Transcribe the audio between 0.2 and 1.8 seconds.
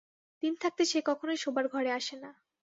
দিন থাকতে সে কখনোই শোবার